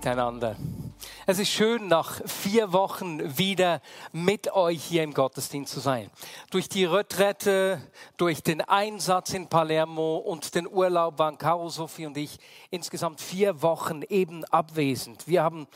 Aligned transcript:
Miteinander. 0.00 0.56
Es 1.26 1.38
ist 1.38 1.50
schön, 1.50 1.86
nach 1.88 2.22
vier 2.24 2.72
Wochen 2.72 3.36
wieder 3.36 3.82
mit 4.12 4.50
euch 4.50 4.82
hier 4.82 5.02
im 5.02 5.12
Gottesdienst 5.12 5.74
zu 5.74 5.80
sein. 5.80 6.10
Durch 6.50 6.70
die 6.70 6.86
Retrette, 6.86 7.82
durch 8.16 8.42
den 8.42 8.62
Einsatz 8.62 9.34
in 9.34 9.48
Palermo 9.48 10.16
und 10.16 10.54
den 10.54 10.66
Urlaub 10.66 11.18
waren 11.18 11.36
Caro, 11.36 11.68
Sophie 11.68 12.06
und 12.06 12.16
ich 12.16 12.38
insgesamt 12.70 13.20
vier 13.20 13.60
Wochen 13.60 14.00
eben 14.08 14.42
abwesend. 14.46 15.28
Wir 15.28 15.42
haben 15.42 15.68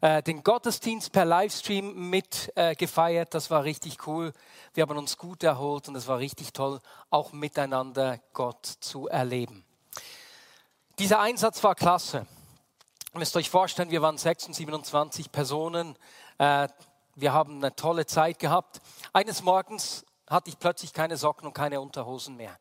äh, 0.00 0.24
den 0.24 0.42
Gottesdienst 0.42 1.12
per 1.12 1.24
Livestream 1.24 2.10
mit 2.10 2.50
äh, 2.56 2.74
gefeiert. 2.74 3.32
Das 3.32 3.48
war 3.52 3.62
richtig 3.62 4.08
cool. 4.08 4.32
Wir 4.74 4.82
haben 4.82 4.98
uns 4.98 5.18
gut 5.18 5.44
erholt 5.44 5.86
und 5.86 5.94
es 5.94 6.08
war 6.08 6.18
richtig 6.18 6.52
toll, 6.52 6.80
auch 7.10 7.30
miteinander 7.30 8.18
Gott 8.32 8.66
zu 8.66 9.06
erleben. 9.06 9.64
Dieser 10.98 11.20
Einsatz 11.20 11.62
war 11.62 11.76
klasse. 11.76 12.26
Müsst 13.18 13.34
euch 13.34 13.50
vorstellen, 13.50 13.90
wir 13.90 14.00
waren 14.00 14.16
26, 14.16 14.64
27 14.64 15.32
Personen. 15.32 15.96
Äh, 16.38 16.68
wir 17.16 17.32
haben 17.32 17.56
eine 17.56 17.74
tolle 17.74 18.06
Zeit 18.06 18.38
gehabt. 18.38 18.80
Eines 19.12 19.42
Morgens 19.42 20.06
hatte 20.30 20.50
ich 20.50 20.58
plötzlich 20.60 20.92
keine 20.92 21.16
Socken 21.16 21.48
und 21.48 21.52
keine 21.52 21.80
Unterhosen 21.80 22.36
mehr. 22.36 22.56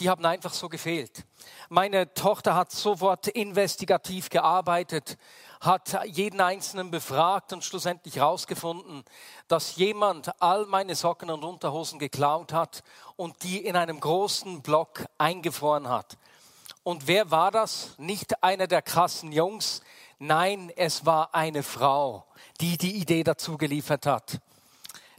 Die 0.00 0.08
haben 0.08 0.24
einfach 0.24 0.54
so 0.54 0.70
gefehlt. 0.70 1.26
Meine 1.68 2.14
Tochter 2.14 2.54
hat 2.54 2.72
sofort 2.72 3.28
investigativ 3.28 4.30
gearbeitet, 4.30 5.18
hat 5.60 6.02
jeden 6.06 6.40
Einzelnen 6.40 6.90
befragt 6.90 7.52
und 7.52 7.62
schlussendlich 7.62 8.16
herausgefunden, 8.16 9.04
dass 9.46 9.76
jemand 9.76 10.40
all 10.40 10.64
meine 10.64 10.94
Socken 10.94 11.28
und 11.28 11.44
Unterhosen 11.44 11.98
geklaut 11.98 12.54
hat 12.54 12.82
und 13.16 13.42
die 13.42 13.58
in 13.62 13.76
einem 13.76 14.00
großen 14.00 14.62
Block 14.62 15.04
eingefroren 15.18 15.90
hat. 15.90 16.16
Und 16.82 17.06
wer 17.06 17.30
war 17.30 17.50
das? 17.50 17.90
Nicht 17.98 18.42
einer 18.42 18.66
der 18.66 18.80
krassen 18.80 19.30
Jungs. 19.32 19.82
Nein, 20.20 20.72
es 20.74 21.06
war 21.06 21.32
eine 21.32 21.62
Frau, 21.62 22.26
die 22.60 22.76
die 22.76 22.96
Idee 22.96 23.22
dazu 23.22 23.56
geliefert 23.56 24.04
hat. 24.04 24.40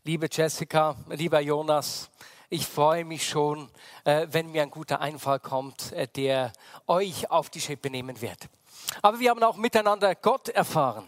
Liebe 0.04 0.28
Jessica, 0.30 0.98
lieber 1.08 1.40
Jonas, 1.40 2.10
ich 2.50 2.68
freue 2.68 3.06
mich 3.06 3.26
schon, 3.26 3.70
äh, 4.04 4.28
wenn 4.32 4.52
mir 4.52 4.62
ein 4.62 4.72
guter 4.72 5.00
Einfall 5.00 5.40
kommt, 5.40 5.94
äh, 5.94 6.10
der 6.10 6.52
euch 6.86 7.32
auf 7.32 7.50
die 7.50 7.62
Schippe 7.62 7.90
nehmen 7.90 8.20
wird. 8.20 8.50
Aber 9.02 9.22
wir 9.22 9.30
haben 9.30 9.42
auch 9.42 9.56
miteinander 9.56 10.16
Gott 10.16 10.50
erfahren. 10.50 11.08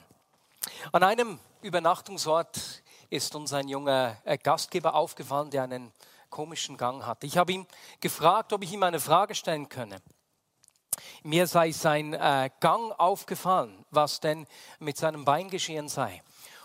An 0.94 1.04
einem 1.04 1.38
Übernachtungsort 1.62 2.84
ist 3.10 3.36
uns 3.36 3.52
ein 3.52 3.68
junger 3.68 4.16
äh, 4.24 4.38
Gastgeber 4.38 4.96
aufgefallen, 4.96 5.50
der 5.50 5.64
einen 5.64 5.92
komischen 6.30 6.78
Gang 6.78 7.06
hat. 7.06 7.26
Ich 7.26 7.38
habe 7.38 7.52
ihn 7.52 7.68
gefragt, 8.00 8.54
ob 8.54 8.64
ich 8.64 8.72
ihm 8.72 8.84
eine 8.84 9.02
Frage 9.02 9.36
stellen 9.36 9.68
könne. 9.68 10.02
Mir 11.24 11.46
sei 11.46 11.72
sein 11.72 12.14
äh, 12.14 12.50
Gang 12.60 12.92
aufgefallen, 12.98 13.86
was 13.92 14.20
denn 14.20 14.48
mit 14.80 14.98
seinem 14.98 15.24
Bein 15.24 15.50
geschehen 15.50 15.88
sei. 15.88 16.24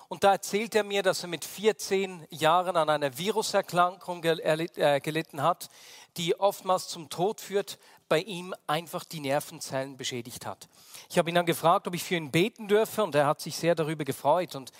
Und 0.09 0.25
da 0.25 0.33
erzählt 0.33 0.75
er 0.75 0.85
mir, 0.85 1.03
dass 1.03 1.23
er 1.23 1.29
mit 1.29 1.45
14 1.45 2.27
Jahren 2.31 2.77
an 2.77 2.89
einer 2.89 3.19
Viruserkrankung 3.19 4.25
äh, 4.25 5.01
gelitten 5.03 5.43
hat, 5.43 5.69
die 6.17 6.39
oftmals 6.39 6.89
zum 6.89 7.11
Tod 7.11 7.41
führt, 7.41 7.79
bei 8.09 8.21
ihm 8.21 8.55
einfach 8.67 9.05
die 9.05 9.21
Nervenzellen 9.21 9.97
beschädigt 9.97 10.47
hat. 10.47 10.69
Ich 11.11 11.19
habe 11.19 11.29
ihn 11.29 11.35
dann 11.35 11.45
gefragt, 11.45 11.87
ob 11.87 11.95
ich 11.95 12.05
für 12.05 12.15
ihn 12.15 12.31
beten 12.31 12.69
dürfe 12.69 13.03
und 13.03 13.15
er 13.15 13.27
hat 13.27 13.41
sich 13.41 13.57
sehr 13.57 13.75
darüber 13.75 14.05
gefreut. 14.05 14.55
Und 14.55 14.71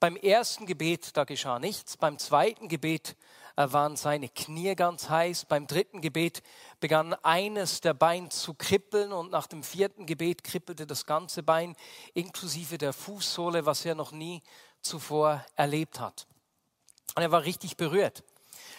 beim 0.00 0.16
ersten 0.16 0.66
Gebet, 0.66 1.16
da 1.16 1.24
geschah 1.24 1.58
nichts. 1.58 1.96
Beim 1.96 2.18
zweiten 2.18 2.68
Gebet 2.68 3.16
waren 3.68 3.96
seine 3.96 4.28
Knie 4.28 4.74
ganz 4.74 5.08
heiß. 5.08 5.44
Beim 5.44 5.66
dritten 5.66 6.00
Gebet 6.00 6.42
begann 6.80 7.14
eines 7.22 7.80
der 7.80 7.94
Beine 7.94 8.28
zu 8.30 8.54
kribbeln 8.54 9.12
und 9.12 9.30
nach 9.30 9.46
dem 9.46 9.62
vierten 9.62 10.06
Gebet 10.06 10.44
kribbelte 10.44 10.86
das 10.86 11.06
ganze 11.06 11.42
Bein 11.42 11.76
inklusive 12.14 12.78
der 12.78 12.92
Fußsohle, 12.92 13.66
was 13.66 13.84
er 13.84 13.94
noch 13.94 14.12
nie 14.12 14.42
zuvor 14.82 15.44
erlebt 15.56 16.00
hat. 16.00 16.26
Und 17.14 17.22
er 17.22 17.32
war 17.32 17.44
richtig 17.44 17.76
berührt. 17.76 18.22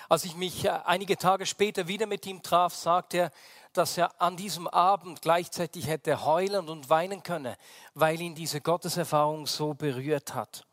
Als 0.09 0.25
ich 0.25 0.35
mich 0.35 0.65
äh, 0.65 0.69
einige 0.85 1.17
Tage 1.17 1.45
später 1.45 1.87
wieder 1.87 2.05
mit 2.05 2.25
ihm 2.25 2.41
traf, 2.41 2.73
sagte 2.73 3.17
er, 3.17 3.31
dass 3.73 3.97
er 3.97 4.19
an 4.21 4.35
diesem 4.35 4.67
Abend 4.67 5.21
gleichzeitig 5.21 5.87
hätte 5.87 6.25
heulen 6.25 6.67
und 6.67 6.89
weinen 6.89 7.23
können, 7.23 7.55
weil 7.93 8.19
ihn 8.19 8.35
diese 8.35 8.59
Gotteserfahrung 8.59 9.47
so 9.47 9.73
berührt 9.73 10.33
hat. 10.33 10.65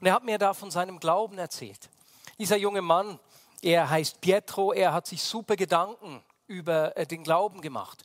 Und 0.00 0.06
er 0.06 0.14
hat 0.14 0.24
mir 0.24 0.38
da 0.38 0.54
von 0.54 0.70
seinem 0.70 1.00
Glauben 1.00 1.38
erzählt. 1.38 1.90
Dieser 2.38 2.56
junge 2.56 2.82
Mann, 2.82 3.18
er 3.62 3.90
heißt 3.90 4.20
Pietro, 4.20 4.72
er 4.72 4.92
hat 4.92 5.06
sich 5.06 5.22
super 5.22 5.56
Gedanken 5.56 6.22
über 6.46 6.96
äh, 6.96 7.06
den 7.06 7.24
Glauben 7.24 7.60
gemacht. 7.60 8.04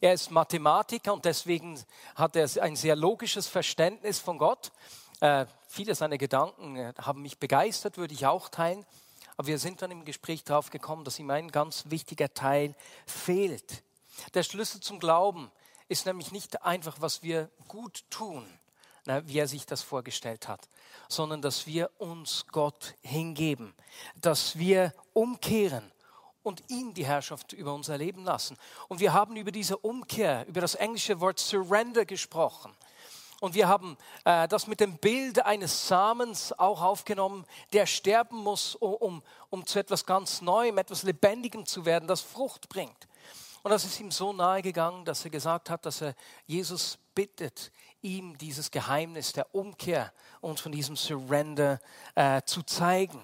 Er 0.00 0.12
ist 0.12 0.30
Mathematiker 0.30 1.12
und 1.12 1.24
deswegen 1.24 1.80
hat 2.14 2.34
er 2.36 2.48
ein 2.62 2.76
sehr 2.76 2.96
logisches 2.96 3.46
Verständnis 3.46 4.18
von 4.18 4.38
Gott. 4.38 4.72
Äh, 5.20 5.46
viele 5.68 5.94
seiner 5.94 6.18
Gedanken 6.18 6.76
äh, 6.76 6.92
haben 7.00 7.22
mich 7.22 7.38
begeistert, 7.38 7.98
würde 7.98 8.14
ich 8.14 8.26
auch 8.26 8.48
teilen. 8.48 8.84
Aber 9.36 9.46
wir 9.46 9.58
sind 9.58 9.82
dann 9.82 9.90
im 9.90 10.04
Gespräch 10.04 10.44
darauf 10.44 10.70
gekommen, 10.70 11.04
dass 11.04 11.18
ihm 11.18 11.30
ein 11.30 11.50
ganz 11.50 11.84
wichtiger 11.88 12.32
Teil 12.34 12.74
fehlt. 13.06 13.82
Der 14.34 14.42
Schlüssel 14.42 14.80
zum 14.80 14.98
Glauben 14.98 15.50
ist 15.88 16.06
nämlich 16.06 16.32
nicht 16.32 16.62
einfach, 16.62 16.96
was 17.00 17.22
wir 17.22 17.50
gut 17.68 18.04
tun, 18.10 18.46
wie 19.04 19.38
er 19.38 19.48
sich 19.48 19.66
das 19.66 19.82
vorgestellt 19.82 20.48
hat, 20.48 20.68
sondern 21.08 21.42
dass 21.42 21.66
wir 21.66 21.90
uns 21.98 22.46
Gott 22.50 22.94
hingeben, 23.02 23.74
dass 24.16 24.58
wir 24.58 24.92
umkehren 25.12 25.90
und 26.42 26.62
ihm 26.68 26.94
die 26.94 27.06
Herrschaft 27.06 27.52
über 27.52 27.74
unser 27.74 27.98
Leben 27.98 28.24
lassen. 28.24 28.56
Und 28.88 29.00
wir 29.00 29.12
haben 29.12 29.36
über 29.36 29.52
diese 29.52 29.76
Umkehr, 29.76 30.46
über 30.48 30.60
das 30.60 30.74
englische 30.74 31.20
Wort 31.20 31.38
Surrender 31.38 32.04
gesprochen. 32.04 32.72
Und 33.40 33.54
wir 33.54 33.66
haben 33.66 33.96
äh, 34.24 34.46
das 34.46 34.68
mit 34.68 34.78
dem 34.78 34.98
Bild 34.98 35.44
eines 35.44 35.88
Samens 35.88 36.56
auch 36.56 36.80
aufgenommen, 36.80 37.44
der 37.72 37.86
sterben 37.86 38.38
muss, 38.38 38.76
um, 38.76 39.20
um 39.50 39.66
zu 39.66 39.80
etwas 39.80 40.06
ganz 40.06 40.42
Neuem, 40.42 40.78
etwas 40.78 41.02
Lebendigem 41.02 41.66
zu 41.66 41.84
werden, 41.84 42.06
das 42.06 42.20
Frucht 42.20 42.68
bringt. 42.68 43.08
Und 43.62 43.70
das 43.70 43.84
ist 43.84 44.00
ihm 44.00 44.10
so 44.10 44.32
nahe 44.32 44.62
gegangen, 44.62 45.04
dass 45.04 45.24
er 45.24 45.30
gesagt 45.30 45.70
hat, 45.70 45.86
dass 45.86 46.00
er 46.00 46.14
Jesus 46.46 46.98
bittet, 47.14 47.70
ihm 48.00 48.36
dieses 48.38 48.70
Geheimnis 48.70 49.32
der 49.32 49.54
Umkehr 49.54 50.12
und 50.40 50.58
von 50.58 50.72
diesem 50.72 50.96
Surrender 50.96 51.80
äh, 52.14 52.42
zu 52.44 52.62
zeigen. 52.62 53.18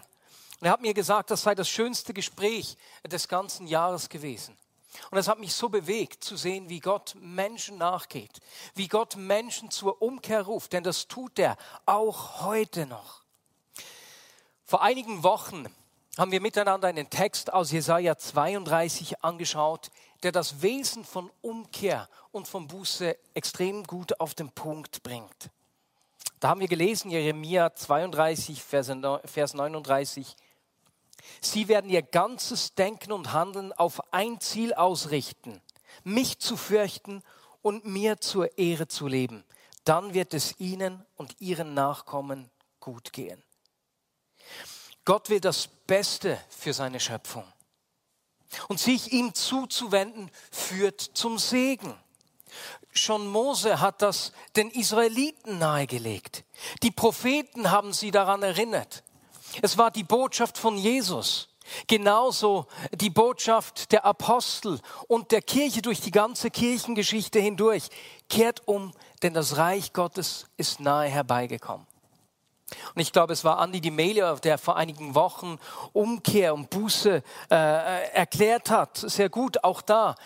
Und 0.60 0.66
er 0.66 0.72
hat 0.72 0.80
mir 0.80 0.94
gesagt, 0.94 1.30
das 1.30 1.42
sei 1.42 1.54
das 1.54 1.68
schönste 1.68 2.14
Gespräch 2.14 2.76
des 3.04 3.28
ganzen 3.28 3.66
Jahres 3.66 4.08
gewesen. 4.08 4.56
Und 5.10 5.18
es 5.18 5.28
hat 5.28 5.38
mich 5.38 5.54
so 5.54 5.68
bewegt 5.68 6.24
zu 6.24 6.36
sehen, 6.36 6.68
wie 6.68 6.80
Gott 6.80 7.14
Menschen 7.20 7.78
nachgeht, 7.78 8.40
wie 8.74 8.88
Gott 8.88 9.16
Menschen 9.16 9.70
zur 9.70 10.00
Umkehr 10.02 10.42
ruft, 10.42 10.72
denn 10.72 10.82
das 10.82 11.08
tut 11.08 11.38
er 11.38 11.56
auch 11.84 12.42
heute 12.42 12.86
noch. 12.86 13.22
Vor 14.64 14.82
einigen 14.82 15.22
Wochen 15.22 15.66
haben 16.16 16.32
wir 16.32 16.40
miteinander 16.40 16.88
einen 16.88 17.10
Text 17.10 17.52
aus 17.52 17.70
Jesaja 17.70 18.18
32 18.18 19.22
angeschaut, 19.22 19.90
der 20.22 20.32
das 20.32 20.62
Wesen 20.62 21.04
von 21.04 21.30
Umkehr 21.40 22.08
und 22.32 22.48
von 22.48 22.66
Buße 22.66 23.16
extrem 23.34 23.84
gut 23.84 24.20
auf 24.20 24.34
den 24.34 24.50
Punkt 24.50 25.02
bringt. 25.02 25.50
Da 26.40 26.48
haben 26.48 26.60
wir 26.60 26.68
gelesen, 26.68 27.10
Jeremia 27.10 27.74
32, 27.74 28.62
Vers 28.62 29.54
39. 29.54 30.36
Sie 31.40 31.68
werden 31.68 31.90
ihr 31.90 32.02
ganzes 32.02 32.74
Denken 32.74 33.12
und 33.12 33.32
Handeln 33.32 33.72
auf 33.72 34.12
ein 34.12 34.40
Ziel 34.40 34.72
ausrichten, 34.74 35.60
mich 36.04 36.38
zu 36.38 36.56
fürchten 36.56 37.22
und 37.62 37.84
mir 37.84 38.20
zur 38.20 38.56
Ehre 38.56 38.86
zu 38.86 39.08
leben. 39.08 39.44
Dann 39.84 40.14
wird 40.14 40.34
es 40.34 40.58
ihnen 40.60 41.04
und 41.16 41.40
ihren 41.40 41.74
Nachkommen 41.74 42.50
gut 42.78 43.12
gehen. 43.12 43.42
Gott 45.04 45.30
will 45.30 45.40
das 45.40 45.66
Beste 45.66 46.38
für 46.50 46.72
seine 46.72 47.00
Schöpfung. 47.00 47.44
Und 48.68 48.80
sich 48.80 49.12
ihm 49.12 49.34
zuzuwenden, 49.34 50.30
führt 50.50 51.00
zum 51.00 51.38
Segen. 51.38 51.94
Schon 52.92 53.28
Mose 53.28 53.80
hat 53.80 54.02
das 54.02 54.32
den 54.56 54.70
Israeliten 54.70 55.58
nahegelegt. 55.58 56.44
Die 56.82 56.90
Propheten 56.90 57.70
haben 57.70 57.92
sie 57.92 58.10
daran 58.10 58.42
erinnert. 58.42 59.04
Es 59.62 59.78
war 59.78 59.90
die 59.90 60.04
Botschaft 60.04 60.58
von 60.58 60.76
Jesus. 60.76 61.48
Genauso 61.86 62.66
die 62.92 63.10
Botschaft 63.10 63.92
der 63.92 64.04
Apostel 64.04 64.80
und 65.06 65.30
der 65.32 65.42
Kirche 65.42 65.82
durch 65.82 66.00
die 66.00 66.10
ganze 66.10 66.50
Kirchengeschichte 66.50 67.40
hindurch. 67.40 67.88
Kehrt 68.28 68.66
um, 68.66 68.92
denn 69.22 69.34
das 69.34 69.58
Reich 69.58 69.92
Gottes 69.92 70.46
ist 70.56 70.80
nahe 70.80 71.08
herbeigekommen. 71.08 71.86
Und 72.94 73.00
ich 73.00 73.12
glaube, 73.12 73.32
es 73.32 73.44
war 73.44 73.58
Andi 73.58 73.80
Di 73.80 73.90
Melio, 73.90 74.36
der 74.36 74.58
vor 74.58 74.76
einigen 74.76 75.14
Wochen 75.14 75.58
Umkehr 75.92 76.54
und 76.54 76.68
Buße 76.70 77.22
äh, 77.50 77.54
erklärt 78.12 78.70
hat. 78.70 78.98
Sehr 78.98 79.28
gut, 79.28 79.64
auch 79.64 79.80
da. 79.80 80.16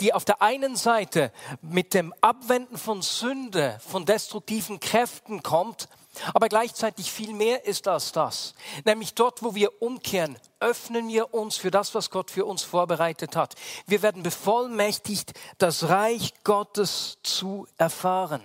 Die 0.00 0.12
auf 0.12 0.24
der 0.24 0.42
einen 0.42 0.76
Seite 0.76 1.32
mit 1.62 1.94
dem 1.94 2.12
Abwenden 2.20 2.76
von 2.76 3.02
Sünde, 3.02 3.78
von 3.86 4.04
destruktiven 4.04 4.80
Kräften 4.80 5.42
kommt, 5.42 5.88
aber 6.34 6.48
gleichzeitig 6.48 7.12
viel 7.12 7.34
mehr 7.34 7.66
ist 7.66 7.88
als 7.88 8.12
das. 8.12 8.54
Nämlich 8.84 9.14
dort, 9.14 9.42
wo 9.42 9.54
wir 9.54 9.82
umkehren, 9.82 10.38
öffnen 10.60 11.08
wir 11.08 11.34
uns 11.34 11.56
für 11.56 11.70
das, 11.70 11.94
was 11.94 12.10
Gott 12.10 12.30
für 12.30 12.46
uns 12.46 12.62
vorbereitet 12.62 13.36
hat. 13.36 13.54
Wir 13.86 14.02
werden 14.02 14.22
bevollmächtigt, 14.22 15.32
das 15.58 15.88
Reich 15.88 16.32
Gottes 16.42 17.18
zu 17.22 17.66
erfahren. 17.76 18.40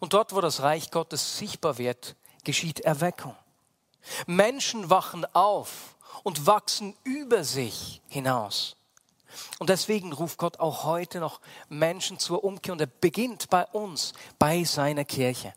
Und 0.00 0.12
dort, 0.12 0.34
wo 0.34 0.40
das 0.40 0.62
Reich 0.62 0.90
Gottes 0.90 1.38
sichtbar 1.38 1.78
wird, 1.78 2.16
geschieht 2.48 2.80
Erweckung. 2.80 3.36
Menschen 4.26 4.88
wachen 4.88 5.26
auf 5.34 5.98
und 6.22 6.46
wachsen 6.46 6.96
über 7.04 7.44
sich 7.44 8.00
hinaus. 8.08 8.74
Und 9.58 9.68
deswegen 9.68 10.14
ruft 10.14 10.38
Gott 10.38 10.58
auch 10.58 10.84
heute 10.84 11.20
noch 11.20 11.42
Menschen 11.68 12.18
zur 12.18 12.44
Umkehr 12.44 12.72
und 12.72 12.80
er 12.80 12.86
beginnt 12.86 13.50
bei 13.50 13.66
uns, 13.66 14.14
bei 14.38 14.64
seiner 14.64 15.04
Kirche. 15.04 15.52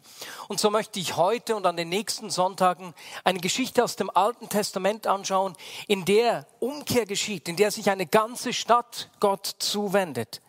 Und 0.49 0.59
so 0.59 0.69
möchte 0.69 0.99
ich 0.99 1.15
heute 1.15 1.55
und 1.55 1.65
an 1.65 1.77
den 1.77 1.87
nächsten 1.87 2.29
Sonntagen 2.29 2.93
eine 3.23 3.39
Geschichte 3.39 3.85
aus 3.85 3.95
dem 3.95 4.09
Alten 4.09 4.49
Testament 4.49 5.07
anschauen, 5.07 5.55
in 5.87 6.03
der 6.03 6.45
Umkehr 6.59 7.05
geschieht, 7.05 7.47
in 7.47 7.55
der 7.55 7.71
sich 7.71 7.89
eine 7.89 8.05
ganze 8.05 8.51
Stadt 8.51 9.09
Gott 9.21 9.45
zuwendet. 9.59 10.41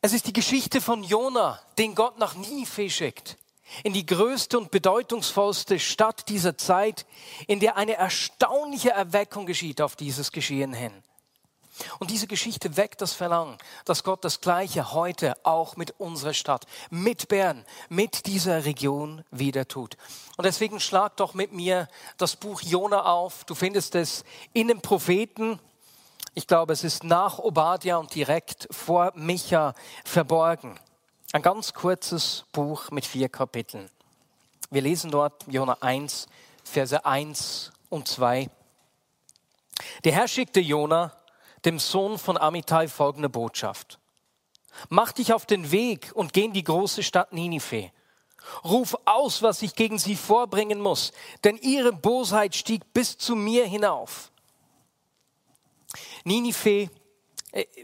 Es 0.00 0.14
ist 0.14 0.26
die 0.26 0.32
Geschichte 0.32 0.80
von 0.80 1.04
Jona, 1.04 1.60
den 1.76 1.94
Gott 1.94 2.18
nach 2.18 2.34
Ninive 2.34 2.88
schickt 2.88 3.36
in 3.82 3.92
die 3.92 4.06
größte 4.06 4.58
und 4.58 4.70
bedeutungsvollste 4.70 5.78
Stadt 5.78 6.28
dieser 6.28 6.56
Zeit, 6.56 7.06
in 7.46 7.60
der 7.60 7.76
eine 7.76 7.94
erstaunliche 7.94 8.90
Erweckung 8.90 9.46
geschieht 9.46 9.80
auf 9.80 9.96
dieses 9.96 10.32
Geschehen 10.32 10.72
hin. 10.72 10.92
Und 11.98 12.10
diese 12.10 12.26
Geschichte 12.26 12.76
weckt 12.76 13.02
das 13.02 13.12
Verlangen, 13.12 13.58
dass 13.84 14.02
Gott 14.02 14.24
das 14.24 14.40
Gleiche 14.40 14.92
heute 14.92 15.34
auch 15.44 15.76
mit 15.76 15.92
unserer 15.98 16.32
Stadt, 16.32 16.64
mit 16.90 17.28
Bern, 17.28 17.64
mit 17.88 18.26
dieser 18.26 18.64
Region 18.64 19.24
wieder 19.30 19.68
tut. 19.68 19.96
Und 20.36 20.46
deswegen 20.46 20.80
schlag 20.80 21.16
doch 21.16 21.34
mit 21.34 21.52
mir 21.52 21.88
das 22.16 22.36
Buch 22.36 22.62
Jona 22.62 23.04
auf. 23.04 23.44
Du 23.44 23.54
findest 23.54 23.94
es 23.94 24.24
in 24.52 24.68
den 24.68 24.80
Propheten. 24.80 25.58
Ich 26.34 26.46
glaube, 26.46 26.72
es 26.72 26.84
ist 26.84 27.04
nach 27.04 27.38
Obadiah 27.38 27.98
und 27.98 28.14
direkt 28.14 28.68
vor 28.70 29.12
Micha 29.14 29.74
verborgen. 30.04 30.78
Ein 31.32 31.42
ganz 31.42 31.74
kurzes 31.74 32.44
Buch 32.52 32.90
mit 32.92 33.04
vier 33.04 33.28
Kapiteln. 33.28 33.90
Wir 34.70 34.80
lesen 34.80 35.10
dort 35.10 35.44
Jona 35.48 35.76
1, 35.80 36.28
Verse 36.62 37.04
1 37.04 37.72
und 37.88 38.06
2. 38.06 38.48
Der 40.04 40.12
Herr 40.12 40.28
schickte 40.28 40.60
Jona 40.60 41.12
dem 41.64 41.80
Sohn 41.80 42.16
von 42.18 42.38
Amitai 42.38 42.86
folgende 42.86 43.28
Botschaft. 43.28 43.98
Mach 44.88 45.10
dich 45.10 45.32
auf 45.32 45.46
den 45.46 45.72
Weg 45.72 46.12
und 46.14 46.32
geh 46.32 46.44
in 46.44 46.52
die 46.52 46.62
große 46.62 47.02
Stadt 47.02 47.32
Ninive. 47.32 47.90
Ruf 48.62 48.96
aus, 49.04 49.42
was 49.42 49.62
ich 49.62 49.74
gegen 49.74 49.98
sie 49.98 50.14
vorbringen 50.14 50.80
muss, 50.80 51.10
denn 51.42 51.56
ihre 51.56 51.92
Bosheit 51.92 52.54
stieg 52.54 52.92
bis 52.92 53.18
zu 53.18 53.34
mir 53.34 53.66
hinauf. 53.66 54.30
Ninive 56.22 56.88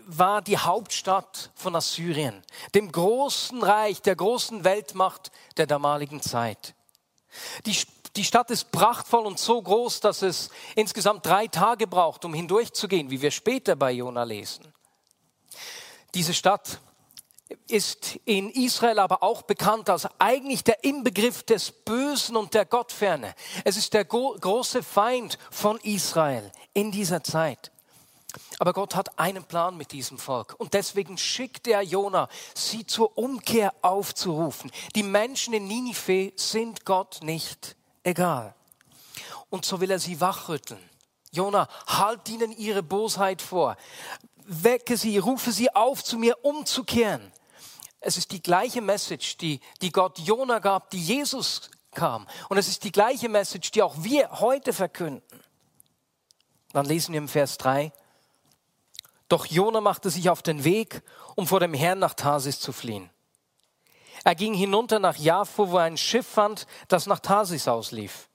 war 0.07 0.43
die 0.43 0.59
Hauptstadt 0.59 1.51
von 1.55 1.75
Assyrien, 1.77 2.43
dem 2.75 2.91
großen 2.91 3.63
Reich, 3.63 4.03
der 4.03 4.17
großen 4.17 4.65
Weltmacht 4.65 5.31
der 5.57 5.67
damaligen 5.67 6.21
Zeit. 6.21 6.75
Die 7.65 7.77
die 8.17 8.25
Stadt 8.25 8.51
ist 8.51 8.71
prachtvoll 8.73 9.25
und 9.25 9.39
so 9.39 9.61
groß, 9.61 10.01
dass 10.01 10.23
es 10.23 10.51
insgesamt 10.75 11.25
drei 11.25 11.47
Tage 11.47 11.87
braucht, 11.87 12.25
um 12.25 12.35
hindurchzugehen, 12.35 13.11
wie 13.11 13.23
wir 13.23 13.31
später 13.31 13.75
bei 13.75 13.93
Jona 13.93 14.25
lesen. 14.25 14.73
Diese 16.15 16.35
Stadt 16.35 16.79
ist 17.69 18.19
in 18.27 18.51
Israel 18.51 18.99
aber 18.99 19.23
auch 19.23 19.43
bekannt 19.43 19.89
als 19.89 20.07
eigentlich 20.19 20.63
der 20.63 20.85
Inbegriff 20.85 21.43
des 21.43 21.73
Bösen 21.73 22.37
und 22.37 22.53
der 22.53 22.67
Gottferne. 22.67 23.35
Es 23.65 23.77
ist 23.77 23.95
der 23.95 24.05
große 24.05 24.83
Feind 24.83 25.39
von 25.51 25.79
Israel 25.79 26.51
in 26.75 26.93
dieser 26.93 27.23
Zeit. 27.23 27.72
Aber 28.59 28.73
Gott 28.73 28.95
hat 28.95 29.19
einen 29.19 29.45
Plan 29.45 29.77
mit 29.77 29.93
diesem 29.93 30.19
Volk 30.19 30.55
und 30.59 30.75
deswegen 30.75 31.19
schickt 31.19 31.67
er 31.67 31.83
Jona, 31.83 32.29
sie 32.55 32.87
zur 32.87 33.17
Umkehr 33.19 33.75
aufzurufen. 33.83 34.71
Die 34.95 35.03
Menschen 35.03 35.53
in 35.55 35.67
Ninive 35.67 36.33
sind 36.37 36.85
Gott 36.85 37.21
nicht 37.23 37.77
egal. 38.03 38.55
Und 39.51 39.65
so 39.65 39.81
will 39.81 39.91
er 39.91 39.99
sie 39.99 40.21
wachrütteln. 40.21 40.81
Jona, 41.31 41.69
halt 41.87 42.29
ihnen 42.29 42.53
ihre 42.53 42.83
Bosheit 42.83 43.43
vor. 43.43 43.77
Wecke 44.45 44.97
sie, 44.97 45.19
rufe 45.19 45.53
sie 45.53 45.75
auf, 45.75 46.03
zu 46.03 46.19
mir 46.19 46.45
umzukehren. 46.45 47.33
Es 48.01 48.17
ist 48.17 48.33
die 48.33 48.43
gleiche 48.43 48.81
Message, 48.81 49.37
die, 49.37 49.61
die 49.81 49.93
Gott 49.93 50.19
Jona 50.19 50.59
gab, 50.59 50.91
die 50.91 51.01
Jesus 51.01 51.71
kam. 51.93 52.27
Und 52.49 52.59
es 52.59 52.69
ist 52.69 52.85
die 52.85 52.93
gleiche 52.93 53.29
Message, 53.29 53.71
die 53.71 53.83
auch 53.83 53.95
wir 53.99 54.41
heute 54.41 54.73
verkünden. 54.73 55.23
Dann 56.73 56.87
lesen 56.87 57.13
wir 57.13 57.19
im 57.19 57.29
Vers 57.29 57.59
3. 57.59 57.93
Doch 59.33 59.47
Jona 59.47 59.81
machte 59.81 60.11
sich 60.11 60.29
auf 60.29 60.43
den 60.43 60.63
Weg, 60.63 61.01
um 61.37 61.47
vor 61.47 61.59
dem 61.59 61.73
Herrn 61.73 61.99
nach 61.99 62.13
Tarsis 62.13 62.61
zu 62.61 62.71
fliehen. 62.71 63.09
Er 64.25 64.35
ging 64.35 64.53
hinunter 64.53 64.99
nach 64.99 65.17
Jaffo, 65.17 65.71
wo 65.71 65.79
er 65.79 65.85
ein 65.85 65.97
Schiff 65.97 66.27
fand, 66.27 66.67
das 66.89 67.07
nach 67.07 67.19
Tarsis 67.19 67.67
auslief. 67.67 68.29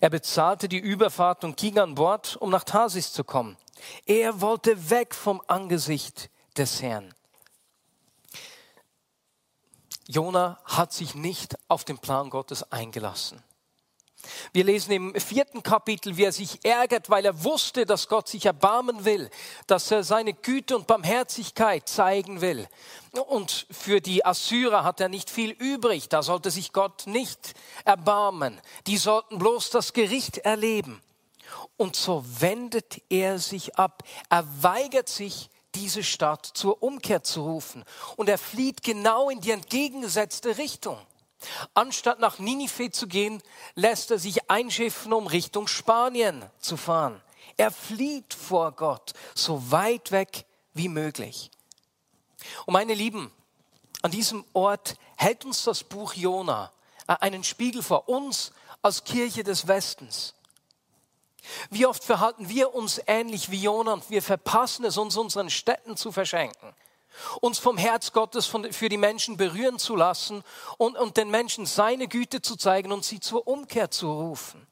Er 0.00 0.08
bezahlte 0.08 0.66
die 0.66 0.78
Überfahrt 0.78 1.44
und 1.44 1.58
ging 1.58 1.78
an 1.78 1.94
Bord, 1.94 2.36
um 2.36 2.48
nach 2.48 2.64
Tarsis 2.64 3.12
zu 3.12 3.22
kommen. 3.22 3.58
Er 4.06 4.40
wollte 4.40 4.88
weg 4.88 5.14
vom 5.14 5.42
Angesicht 5.46 6.30
des 6.56 6.80
Herrn. 6.80 7.14
Jona 10.08 10.58
hat 10.64 10.94
sich 10.94 11.14
nicht 11.14 11.58
auf 11.68 11.84
den 11.84 11.98
Plan 11.98 12.30
Gottes 12.30 12.72
eingelassen. 12.72 13.42
Wir 14.52 14.64
lesen 14.64 14.92
im 14.92 15.14
vierten 15.14 15.62
Kapitel, 15.62 16.16
wie 16.16 16.24
er 16.24 16.32
sich 16.32 16.64
ärgert, 16.64 17.10
weil 17.10 17.24
er 17.24 17.44
wusste, 17.44 17.86
dass 17.86 18.08
Gott 18.08 18.28
sich 18.28 18.46
erbarmen 18.46 19.04
will, 19.04 19.30
dass 19.66 19.90
er 19.90 20.04
seine 20.04 20.34
Güte 20.34 20.76
und 20.76 20.86
Barmherzigkeit 20.86 21.88
zeigen 21.88 22.40
will. 22.40 22.66
Und 23.28 23.66
für 23.70 24.00
die 24.00 24.24
Assyrer 24.24 24.84
hat 24.84 25.00
er 25.00 25.08
nicht 25.08 25.30
viel 25.30 25.50
übrig, 25.50 26.08
da 26.08 26.22
sollte 26.22 26.50
sich 26.50 26.72
Gott 26.72 27.06
nicht 27.06 27.54
erbarmen. 27.84 28.60
Die 28.86 28.96
sollten 28.96 29.38
bloß 29.38 29.70
das 29.70 29.92
Gericht 29.92 30.38
erleben. 30.38 31.00
Und 31.76 31.96
so 31.96 32.24
wendet 32.38 33.02
er 33.08 33.38
sich 33.38 33.76
ab. 33.76 34.02
Er 34.28 34.44
weigert 34.62 35.08
sich, 35.08 35.50
diese 35.74 36.02
Stadt 36.02 36.46
zur 36.46 36.82
Umkehr 36.82 37.22
zu 37.22 37.42
rufen. 37.42 37.84
Und 38.16 38.28
er 38.28 38.38
flieht 38.38 38.82
genau 38.82 39.30
in 39.30 39.40
die 39.40 39.52
entgegengesetzte 39.52 40.58
Richtung. 40.58 40.98
Anstatt 41.74 42.20
nach 42.20 42.38
Ninive 42.38 42.90
zu 42.90 43.06
gehen, 43.06 43.42
lässt 43.74 44.10
er 44.10 44.18
sich 44.18 44.50
einschiffen, 44.50 45.12
um 45.12 45.26
Richtung 45.26 45.66
Spanien 45.68 46.44
zu 46.58 46.76
fahren. 46.76 47.20
Er 47.56 47.70
flieht 47.70 48.34
vor 48.34 48.72
Gott, 48.72 49.12
so 49.34 49.70
weit 49.70 50.12
weg 50.12 50.44
wie 50.74 50.88
möglich. 50.88 51.50
Und 52.66 52.74
meine 52.74 52.94
Lieben, 52.94 53.32
an 54.02 54.10
diesem 54.10 54.44
Ort 54.52 54.96
hält 55.16 55.44
uns 55.44 55.64
das 55.64 55.84
Buch 55.84 56.14
Jona 56.14 56.72
äh, 57.06 57.16
einen 57.20 57.44
Spiegel 57.44 57.82
vor 57.82 58.08
uns 58.08 58.52
als 58.82 59.04
Kirche 59.04 59.44
des 59.44 59.66
Westens. 59.66 60.34
Wie 61.70 61.86
oft 61.86 62.04
verhalten 62.04 62.48
wir 62.48 62.74
uns 62.74 63.00
ähnlich 63.06 63.50
wie 63.50 63.62
Jona 63.62 63.94
und 63.94 64.10
wir 64.10 64.22
verpassen 64.22 64.84
es, 64.84 64.98
uns 64.98 65.16
unseren 65.16 65.50
Städten 65.50 65.96
zu 65.96 66.12
verschenken 66.12 66.74
uns 67.40 67.58
vom 67.58 67.76
Herz 67.76 68.12
Gottes 68.12 68.46
für 68.46 68.88
die 68.88 68.96
Menschen 68.96 69.36
berühren 69.36 69.78
zu 69.78 69.96
lassen 69.96 70.42
und, 70.78 70.96
und 70.96 71.16
den 71.16 71.30
Menschen 71.30 71.66
seine 71.66 72.08
Güte 72.08 72.42
zu 72.42 72.56
zeigen 72.56 72.92
und 72.92 73.04
sie 73.04 73.20
zur 73.20 73.46
Umkehr 73.46 73.90
zu 73.90 74.10
rufen. 74.10 74.66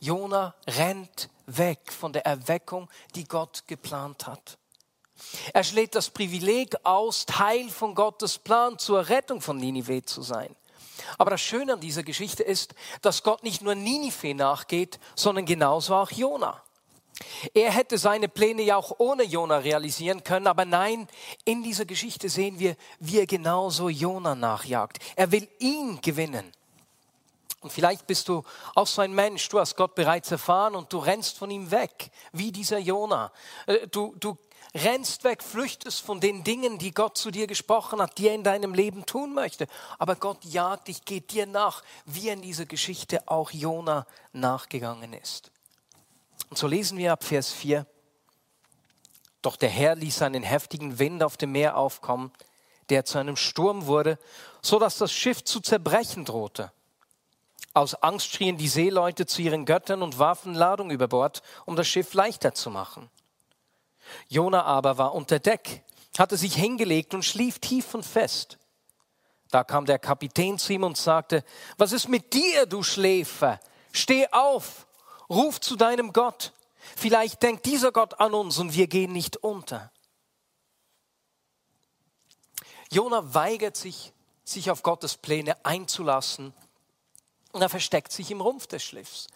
Jona 0.00 0.54
rennt 0.66 1.28
weg 1.46 1.92
von 1.92 2.12
der 2.12 2.26
Erweckung, 2.26 2.88
die 3.14 3.24
Gott 3.24 3.64
geplant 3.66 4.26
hat. 4.26 4.58
Er 5.52 5.64
schlägt 5.64 5.94
das 5.94 6.10
Privileg 6.10 6.74
aus, 6.84 7.24
Teil 7.24 7.70
von 7.70 7.94
Gottes 7.94 8.38
Plan 8.38 8.78
zur 8.78 9.08
Rettung 9.08 9.40
von 9.40 9.56
Ninive 9.56 10.04
zu 10.04 10.22
sein. 10.22 10.54
Aber 11.18 11.30
das 11.30 11.40
Schöne 11.40 11.74
an 11.74 11.80
dieser 11.80 12.02
Geschichte 12.02 12.42
ist, 12.42 12.74
dass 13.02 13.22
Gott 13.22 13.42
nicht 13.42 13.62
nur 13.62 13.74
Ninive 13.74 14.34
nachgeht, 14.34 14.98
sondern 15.14 15.46
genauso 15.46 15.94
auch 15.94 16.10
Jona. 16.10 16.62
Er 17.54 17.72
hätte 17.72 17.96
seine 17.98 18.28
Pläne 18.28 18.62
ja 18.62 18.76
auch 18.76 18.92
ohne 18.98 19.22
Jona 19.22 19.58
realisieren 19.58 20.22
können, 20.22 20.46
aber 20.46 20.64
nein, 20.64 21.08
in 21.44 21.62
dieser 21.62 21.86
Geschichte 21.86 22.28
sehen 22.28 22.58
wir, 22.58 22.76
wie 23.00 23.20
er 23.20 23.26
genauso 23.26 23.88
Jona 23.88 24.34
nachjagt. 24.34 24.98
Er 25.16 25.32
will 25.32 25.48
ihn 25.58 26.00
gewinnen. 26.02 26.52
Und 27.60 27.72
vielleicht 27.72 28.06
bist 28.06 28.28
du 28.28 28.44
auch 28.74 28.86
so 28.86 29.02
ein 29.02 29.14
Mensch, 29.14 29.48
du 29.48 29.58
hast 29.58 29.76
Gott 29.76 29.94
bereits 29.94 30.30
erfahren 30.30 30.74
und 30.74 30.92
du 30.92 30.98
rennst 30.98 31.38
von 31.38 31.50
ihm 31.50 31.70
weg, 31.70 32.10
wie 32.32 32.52
dieser 32.52 32.78
Jona. 32.78 33.32
Äh, 33.66 33.88
du, 33.88 34.14
du 34.20 34.36
rennst 34.74 35.24
weg, 35.24 35.42
flüchtest 35.42 36.00
von 36.00 36.20
den 36.20 36.44
Dingen, 36.44 36.78
die 36.78 36.92
Gott 36.92 37.16
zu 37.16 37.30
dir 37.30 37.46
gesprochen 37.46 38.00
hat, 38.00 38.18
die 38.18 38.28
er 38.28 38.34
in 38.34 38.44
deinem 38.44 38.74
Leben 38.74 39.06
tun 39.06 39.34
möchte. 39.34 39.66
Aber 39.98 40.16
Gott 40.16 40.44
jagt 40.44 40.88
dich, 40.88 41.04
geht 41.04 41.32
dir 41.32 41.46
nach, 41.46 41.82
wie 42.04 42.28
er 42.28 42.34
in 42.34 42.42
dieser 42.42 42.66
Geschichte 42.66 43.26
auch 43.26 43.50
Jona 43.50 44.06
nachgegangen 44.32 45.14
ist. 45.14 45.50
Und 46.50 46.58
so 46.58 46.66
lesen 46.66 46.98
wir 46.98 47.12
ab 47.12 47.24
Vers 47.24 47.52
4. 47.52 47.86
Doch 49.42 49.56
der 49.56 49.68
Herr 49.68 49.94
ließ 49.94 50.22
einen 50.22 50.42
heftigen 50.42 50.98
Wind 50.98 51.22
auf 51.22 51.36
dem 51.36 51.52
Meer 51.52 51.76
aufkommen, 51.76 52.32
der 52.88 53.04
zu 53.04 53.18
einem 53.18 53.36
Sturm 53.36 53.86
wurde, 53.86 54.18
so 54.62 54.78
dass 54.78 54.98
das 54.98 55.12
Schiff 55.12 55.44
zu 55.44 55.60
zerbrechen 55.60 56.24
drohte. 56.24 56.72
Aus 57.74 57.94
Angst 57.94 58.32
schrien 58.32 58.56
die 58.56 58.68
Seeleute 58.68 59.26
zu 59.26 59.42
ihren 59.42 59.66
Göttern 59.66 60.02
und 60.02 60.18
warfen 60.18 60.54
Ladung 60.54 60.90
über 60.90 61.08
Bord, 61.08 61.42
um 61.66 61.76
das 61.76 61.86
Schiff 61.86 62.14
leichter 62.14 62.54
zu 62.54 62.70
machen. 62.70 63.10
Jona 64.28 64.64
aber 64.64 64.98
war 64.98 65.14
unter 65.14 65.38
Deck, 65.38 65.82
hatte 66.18 66.36
sich 66.36 66.54
hingelegt 66.54 67.12
und 67.12 67.24
schlief 67.24 67.58
tief 67.58 67.94
und 67.94 68.04
fest. 68.04 68.58
Da 69.50 69.62
kam 69.62 69.86
der 69.86 69.98
Kapitän 69.98 70.58
zu 70.58 70.72
ihm 70.72 70.84
und 70.84 70.96
sagte, 70.96 71.44
was 71.76 71.92
ist 71.92 72.08
mit 72.08 72.32
dir, 72.32 72.66
du 72.66 72.82
Schläfer? 72.82 73.60
Steh 73.92 74.26
auf, 74.32 74.85
ruf 75.28 75.60
zu 75.60 75.76
deinem 75.76 76.12
Gott. 76.12 76.52
Vielleicht 76.96 77.42
denkt 77.42 77.66
dieser 77.66 77.92
Gott 77.92 78.20
an 78.20 78.34
uns 78.34 78.58
und 78.58 78.74
wir 78.74 78.86
gehen 78.86 79.12
nicht 79.12 79.38
unter. 79.38 79.90
Jona 82.90 83.34
weigert 83.34 83.76
sich, 83.76 84.12
sich 84.44 84.70
auf 84.70 84.82
Gottes 84.82 85.16
Pläne 85.16 85.64
einzulassen 85.64 86.54
und 87.52 87.62
er 87.62 87.68
versteckt 87.68 88.12
sich 88.12 88.30
im 88.30 88.40
Rumpf 88.40 88.66
des 88.66 88.82
Schiffs. 88.82 89.26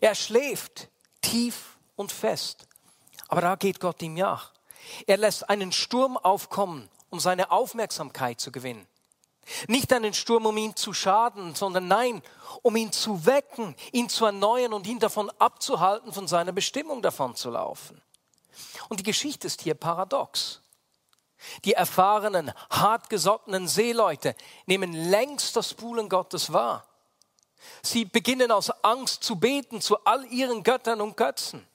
Er 0.00 0.14
schläft 0.14 0.88
tief 1.22 1.78
und 1.96 2.12
fest. 2.12 2.66
Aber 3.28 3.40
da 3.40 3.54
geht 3.56 3.80
Gott 3.80 4.02
ihm 4.02 4.14
nach. 4.14 4.52
Er 5.06 5.16
lässt 5.16 5.48
einen 5.48 5.72
Sturm 5.72 6.16
aufkommen, 6.16 6.88
um 7.10 7.20
seine 7.20 7.50
Aufmerksamkeit 7.50 8.40
zu 8.40 8.50
gewinnen. 8.50 8.86
Nicht 9.68 9.92
einen 9.92 10.14
Sturm, 10.14 10.46
um 10.46 10.56
ihn 10.56 10.76
zu 10.76 10.92
schaden, 10.92 11.54
sondern 11.54 11.88
nein, 11.88 12.22
um 12.62 12.76
ihn 12.76 12.92
zu 12.92 13.26
wecken, 13.26 13.74
ihn 13.92 14.08
zu 14.08 14.26
erneuern 14.26 14.72
und 14.72 14.86
ihn 14.86 14.98
davon 14.98 15.30
abzuhalten, 15.38 16.12
von 16.12 16.28
seiner 16.28 16.52
Bestimmung 16.52 17.02
davon 17.02 17.34
zu 17.34 17.50
laufen. 17.50 18.00
Und 18.88 19.00
die 19.00 19.04
Geschichte 19.04 19.46
ist 19.46 19.62
hier 19.62 19.74
paradox. 19.74 20.60
Die 21.64 21.72
erfahrenen, 21.72 22.52
hartgesottenen 22.70 23.66
Seeleute 23.66 24.34
nehmen 24.66 24.92
längst 24.92 25.56
das 25.56 25.74
Buhlen 25.74 26.08
Gottes 26.08 26.52
wahr. 26.52 26.86
Sie 27.82 28.04
beginnen 28.04 28.52
aus 28.52 28.70
Angst 28.82 29.22
zu 29.24 29.36
beten 29.36 29.80
zu 29.80 30.04
all 30.04 30.24
ihren 30.26 30.62
Göttern 30.62 31.00
und 31.00 31.16
Götzen. 31.16 31.66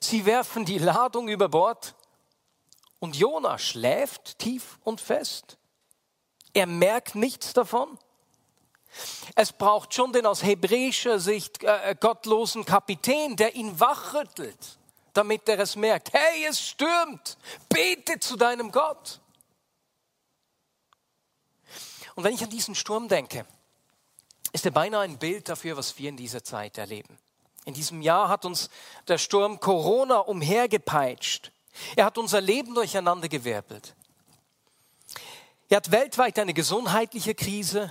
Sie 0.00 0.26
werfen 0.26 0.64
die 0.64 0.78
Ladung 0.78 1.28
über 1.28 1.48
Bord 1.48 1.94
und 2.98 3.16
Jona 3.16 3.58
schläft 3.58 4.38
tief 4.38 4.78
und 4.84 5.00
fest. 5.00 5.57
Er 6.54 6.66
merkt 6.66 7.14
nichts 7.14 7.52
davon. 7.52 7.98
Es 9.34 9.52
braucht 9.52 9.94
schon 9.94 10.12
den 10.12 10.26
aus 10.26 10.42
hebräischer 10.42 11.20
Sicht 11.20 11.62
äh, 11.62 11.94
gottlosen 11.98 12.64
Kapitän, 12.64 13.36
der 13.36 13.54
ihn 13.54 13.78
wachrüttelt, 13.78 14.78
damit 15.12 15.48
er 15.48 15.58
es 15.60 15.76
merkt. 15.76 16.12
Hey, 16.12 16.46
es 16.46 16.60
stürmt. 16.60 17.36
Bete 17.68 18.18
zu 18.18 18.36
deinem 18.36 18.72
Gott. 18.72 19.20
Und 22.14 22.24
wenn 22.24 22.34
ich 22.34 22.42
an 22.42 22.50
diesen 22.50 22.74
Sturm 22.74 23.08
denke, 23.08 23.46
ist 24.52 24.64
er 24.64 24.72
beinahe 24.72 25.02
ein 25.02 25.18
Bild 25.18 25.48
dafür, 25.48 25.76
was 25.76 25.98
wir 25.98 26.08
in 26.08 26.16
dieser 26.16 26.42
Zeit 26.42 26.78
erleben. 26.78 27.18
In 27.64 27.74
diesem 27.74 28.00
Jahr 28.00 28.28
hat 28.28 28.44
uns 28.44 28.70
der 29.06 29.18
Sturm 29.18 29.60
Corona 29.60 30.18
umhergepeitscht. 30.20 31.52
Er 31.94 32.06
hat 32.06 32.18
unser 32.18 32.40
Leben 32.40 32.74
durcheinandergewirbelt. 32.74 33.94
Er 35.68 35.76
hat 35.76 35.90
weltweit 35.90 36.38
eine 36.38 36.54
gesundheitliche 36.54 37.34
Krise, 37.34 37.90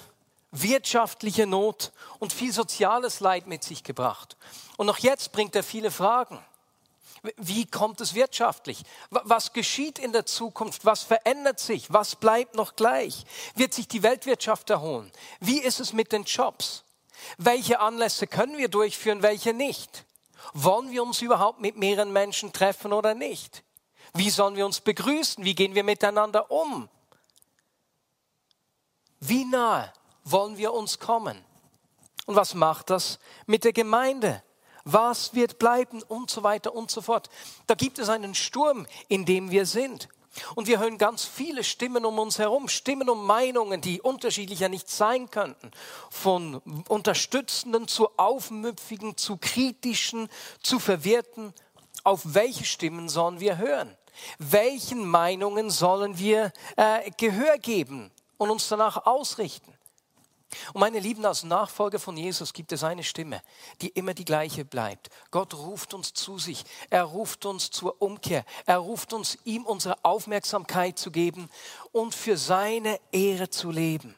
wirtschaftliche 0.51 1.45
Not 1.45 1.91
und 2.19 2.33
viel 2.33 2.51
soziales 2.51 3.19
Leid 3.19 3.45
mit 3.47 3.63
sich 3.63 3.83
gebracht. 3.83 4.35
Und 4.77 4.87
noch 4.87 4.97
jetzt 4.97 5.31
bringt 5.31 5.55
er 5.55 5.63
viele 5.63 5.91
Fragen. 5.91 6.39
Wie 7.35 7.65
kommt 7.65 8.01
es 8.01 8.13
wirtschaftlich? 8.13 8.83
Was 9.09 9.53
geschieht 9.53 9.99
in 9.99 10.11
der 10.11 10.25
Zukunft? 10.25 10.85
Was 10.85 11.03
verändert 11.03 11.59
sich? 11.59 11.91
Was 11.91 12.15
bleibt 12.15 12.55
noch 12.55 12.75
gleich? 12.75 13.25
Wird 13.55 13.73
sich 13.73 13.87
die 13.87 14.03
Weltwirtschaft 14.03 14.69
erholen? 14.69 15.11
Wie 15.39 15.59
ist 15.59 15.79
es 15.79 15.93
mit 15.93 16.11
den 16.11 16.23
Jobs? 16.23 16.83
Welche 17.37 17.79
Anlässe 17.79 18.27
können 18.27 18.57
wir 18.57 18.69
durchführen, 18.69 19.21
welche 19.21 19.53
nicht? 19.53 20.05
Wollen 20.53 20.91
wir 20.91 21.03
uns 21.03 21.21
überhaupt 21.21 21.59
mit 21.59 21.75
mehreren 21.75 22.13
Menschen 22.13 22.53
treffen 22.53 22.93
oder 22.93 23.13
nicht? 23.13 23.63
Wie 24.13 24.29
sollen 24.29 24.55
wir 24.55 24.65
uns 24.65 24.79
begrüßen? 24.79 25.43
Wie 25.43 25.55
gehen 25.55 25.75
wir 25.75 25.83
miteinander 25.83 26.49
um? 26.49 26.89
Wie 29.19 29.45
nahe 29.45 29.91
wollen 30.23 30.57
wir 30.57 30.73
uns 30.73 30.99
kommen? 30.99 31.43
Und 32.25 32.35
was 32.35 32.53
macht 32.53 32.89
das 32.89 33.19
mit 33.45 33.63
der 33.63 33.73
Gemeinde? 33.73 34.43
Was 34.83 35.33
wird 35.33 35.59
bleiben 35.59 36.01
und 36.03 36.29
so 36.29 36.43
weiter 36.43 36.73
und 36.73 36.91
so 36.91 37.01
fort. 37.01 37.29
Da 37.67 37.75
gibt 37.75 37.99
es 37.99 38.07
einen 38.07 38.35
Sturm, 38.35 38.87
in 39.09 39.25
dem 39.25 39.51
wir 39.51 39.65
sind. 39.65 40.07
Und 40.55 40.67
wir 40.67 40.79
hören 40.79 40.97
ganz 40.97 41.25
viele 41.25 41.63
Stimmen 41.63 42.05
um 42.05 42.19
uns 42.19 42.39
herum, 42.39 42.69
Stimmen 42.69 43.09
und 43.09 43.25
Meinungen, 43.25 43.81
die 43.81 44.01
unterschiedlicher 44.01 44.69
nicht 44.69 44.89
sein 44.89 45.29
könnten. 45.29 45.71
Von 46.09 46.61
unterstützenden 46.87 47.87
zu 47.87 48.09
aufmüpfigen, 48.17 49.17
zu 49.17 49.37
kritischen, 49.37 50.29
zu 50.61 50.79
verwirrten. 50.79 51.53
Auf 52.03 52.21
welche 52.23 52.65
Stimmen 52.65 53.09
sollen 53.09 53.39
wir 53.39 53.57
hören? 53.57 53.97
Welchen 54.39 55.05
Meinungen 55.05 55.69
sollen 55.69 56.17
wir 56.17 56.53
äh, 56.75 57.11
Gehör 57.17 57.57
geben 57.57 58.11
und 58.37 58.49
uns 58.49 58.67
danach 58.67 59.05
ausrichten? 59.05 59.73
Und 60.73 60.79
meine 60.79 60.99
Lieben, 60.99 61.25
als 61.25 61.43
Nachfolger 61.43 61.99
von 61.99 62.15
Jesus 62.15 62.53
gibt 62.53 62.71
es 62.71 62.83
eine 62.83 63.03
Stimme, 63.03 63.41
die 63.81 63.89
immer 63.89 64.13
die 64.13 64.25
gleiche 64.25 64.63
bleibt. 64.63 65.09
Gott 65.29 65.53
ruft 65.53 65.93
uns 65.93 66.13
zu 66.13 66.39
sich. 66.39 66.63
Er 66.89 67.03
ruft 67.03 67.45
uns 67.45 67.69
zur 67.69 68.01
Umkehr. 68.01 68.45
Er 68.65 68.77
ruft 68.77 69.11
uns, 69.11 69.37
ihm 69.43 69.65
unsere 69.65 70.03
Aufmerksamkeit 70.03 70.97
zu 70.97 71.11
geben 71.11 71.49
und 71.91 72.15
für 72.15 72.37
seine 72.37 72.99
Ehre 73.11 73.49
zu 73.49 73.71
leben. 73.71 74.15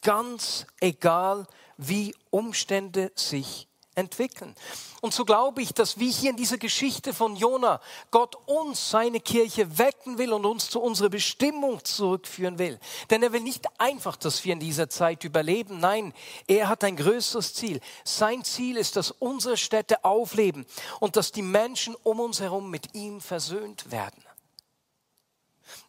Ganz 0.00 0.66
egal, 0.80 1.46
wie 1.76 2.14
Umstände 2.30 3.12
sich 3.14 3.67
entwickeln. 3.98 4.54
Und 5.00 5.12
so 5.12 5.24
glaube 5.24 5.60
ich, 5.60 5.74
dass 5.74 5.98
wie 5.98 6.10
hier 6.10 6.30
in 6.30 6.36
dieser 6.36 6.58
Geschichte 6.58 7.12
von 7.12 7.36
Jona 7.36 7.80
Gott 8.10 8.36
uns, 8.46 8.90
seine 8.90 9.20
Kirche 9.20 9.78
wecken 9.78 10.18
will 10.18 10.32
und 10.32 10.46
uns 10.46 10.70
zu 10.70 10.80
unserer 10.80 11.08
Bestimmung 11.08 11.84
zurückführen 11.84 12.58
will. 12.58 12.80
Denn 13.10 13.22
er 13.22 13.32
will 13.32 13.42
nicht 13.42 13.66
einfach, 13.78 14.16
dass 14.16 14.44
wir 14.44 14.52
in 14.52 14.60
dieser 14.60 14.88
Zeit 14.88 15.24
überleben. 15.24 15.80
Nein, 15.80 16.14
er 16.46 16.68
hat 16.68 16.84
ein 16.84 16.96
größeres 16.96 17.54
Ziel. 17.54 17.80
Sein 18.04 18.44
Ziel 18.44 18.76
ist, 18.76 18.96
dass 18.96 19.10
unsere 19.10 19.56
Städte 19.56 20.04
aufleben 20.04 20.66
und 21.00 21.16
dass 21.16 21.32
die 21.32 21.42
Menschen 21.42 21.94
um 22.02 22.20
uns 22.20 22.40
herum 22.40 22.70
mit 22.70 22.94
ihm 22.94 23.20
versöhnt 23.20 23.90
werden. 23.90 24.24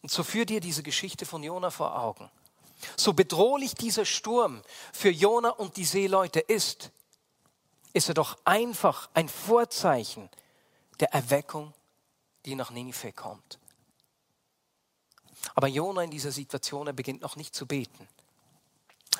Und 0.02 0.10
so 0.10 0.22
führ 0.22 0.44
dir 0.44 0.60
diese 0.60 0.82
Geschichte 0.82 1.26
von 1.26 1.42
Jona 1.42 1.70
vor 1.70 1.98
Augen. 1.98 2.30
So 2.96 3.12
bedrohlich 3.12 3.74
dieser 3.74 4.04
Sturm 4.04 4.62
für 4.92 5.10
Jona 5.10 5.50
und 5.50 5.76
die 5.76 5.84
Seeleute 5.84 6.40
ist, 6.40 6.90
ist 7.92 8.08
er 8.08 8.14
doch 8.14 8.38
einfach 8.44 9.08
ein 9.14 9.28
Vorzeichen 9.28 10.28
der 11.00 11.12
Erweckung, 11.12 11.72
die 12.44 12.54
nach 12.54 12.70
Ninive 12.70 13.12
kommt. 13.12 13.58
Aber 15.54 15.68
Jona 15.68 16.02
in 16.02 16.10
dieser 16.10 16.32
Situation, 16.32 16.86
er 16.86 16.92
beginnt 16.92 17.22
noch 17.22 17.36
nicht 17.36 17.54
zu 17.54 17.66
beten. 17.66 18.08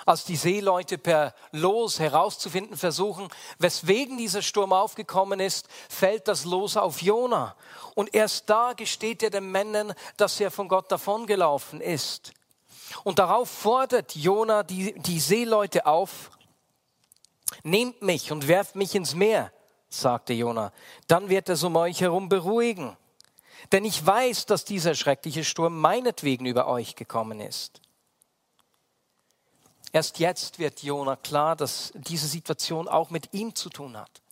Als 0.06 0.24
die 0.24 0.36
Seeleute 0.36 0.98
per 0.98 1.34
Los 1.52 1.98
herauszufinden 1.98 2.76
versuchen, 2.76 3.28
weswegen 3.58 4.16
dieser 4.16 4.40
Sturm 4.40 4.72
aufgekommen 4.72 5.40
ist, 5.40 5.68
fällt 5.88 6.28
das 6.28 6.44
Los 6.44 6.76
auf 6.76 7.02
Jona. 7.02 7.54
Und 7.94 8.14
erst 8.14 8.48
da 8.48 8.72
gesteht 8.72 9.22
er 9.22 9.30
den 9.30 9.50
Männern, 9.50 9.92
dass 10.16 10.40
er 10.40 10.50
von 10.50 10.68
Gott 10.68 10.90
davongelaufen 10.90 11.80
ist. 11.80 12.32
Und 13.04 13.18
darauf 13.18 13.50
fordert 13.50 14.16
Jona 14.16 14.62
die, 14.62 14.94
die 15.00 15.20
Seeleute 15.20 15.86
auf, 15.86 16.30
Nehmt 17.62 18.02
mich 18.02 18.32
und 18.32 18.48
werft 18.48 18.76
mich 18.76 18.94
ins 18.94 19.14
Meer, 19.14 19.52
sagte 19.88 20.32
Jona, 20.32 20.72
dann 21.06 21.28
wird 21.28 21.48
es 21.48 21.62
um 21.62 21.76
euch 21.76 22.00
herum 22.00 22.28
beruhigen. 22.28 22.96
Denn 23.72 23.84
ich 23.84 24.04
weiß, 24.04 24.46
dass 24.46 24.64
dieser 24.64 24.94
schreckliche 24.94 25.44
Sturm 25.44 25.78
meinetwegen 25.78 26.46
über 26.46 26.66
euch 26.66 26.96
gekommen 26.96 27.40
ist. 27.40 27.80
Erst 29.92 30.18
jetzt 30.18 30.58
wird 30.58 30.82
Jona 30.82 31.16
klar, 31.16 31.56
dass 31.56 31.92
diese 31.94 32.28
Situation 32.28 32.88
auch 32.88 33.10
mit 33.10 33.34
ihm 33.34 33.54
zu 33.54 33.68
tun 33.70 33.96
hat. 33.96 34.22